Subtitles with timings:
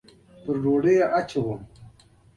[0.43, 1.59] پر ډوډۍ یې اچوم